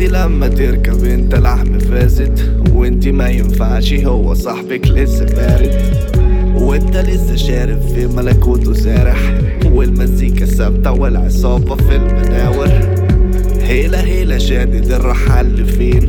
[0.00, 2.40] لما تركب انت لحم فاسد
[2.74, 5.80] وانت ما ينفعش هو صاحبك لسه بارد.
[6.54, 9.34] وانت لسه شارب في ملكوته سارح
[9.64, 12.68] والمزيكا ثابتة والعصابة في المناور.
[13.62, 16.08] هيلا هيلا شادد الرحل فين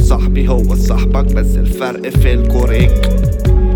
[0.00, 3.10] صاحبي هو صاحبك بس الفرق في الكوريك.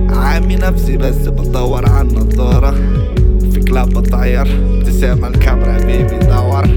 [0.09, 2.75] عامي نفسي بس بدور على النضارة
[3.53, 6.69] في كلاب بطير ابتسامة الكاميرا بيبي دور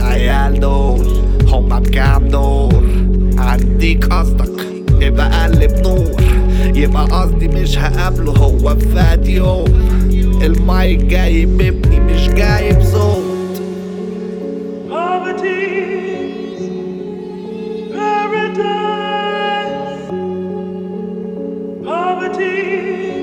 [0.00, 1.03] عيال دول
[1.54, 2.84] هما بكام دور؟
[3.38, 4.66] عنديك قصدك
[5.00, 6.22] يبقى قلب نور.
[6.74, 9.64] يبقى قصدي مش هقابله هو فات يوم.
[10.42, 13.24] المايك جايب ابني مش جايب صوت.
[21.84, 23.13] Poverty's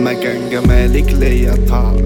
[0.00, 2.02] مكان جمالك ليا طار.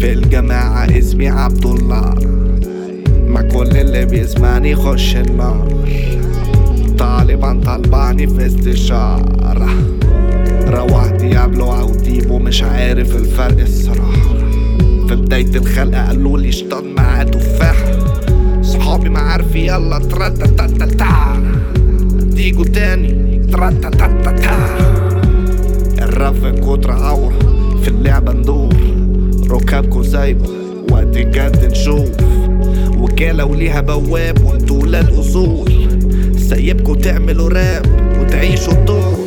[0.00, 2.14] في الجماعة اسمي عبد الله
[3.28, 5.68] ما كل اللي بيسمعني خش النار.
[6.98, 9.68] طالبا طلباني في استشارة.
[10.66, 14.38] روحت يابلو أو ديبو مش عارف الفرق الصراحة.
[15.08, 17.76] في بداية الخلق قالوا لي اشطان معاه تفاح.
[18.62, 21.42] صحابي ما عارفي يلا ترتتتتا
[22.36, 25.07] تيجوا تاني ترتتتتا الراب
[26.08, 27.38] الرف كتر عورة
[27.82, 28.74] في اللعبة ندور.
[29.50, 30.48] ركابكو سايبة
[30.90, 32.10] وقت الجد نشوف.
[32.98, 35.72] وكالة وليها بواب وانتو لا الأصول
[36.38, 37.86] سايبكوا تعملوا راب
[38.20, 39.18] وتعيشوا الدور.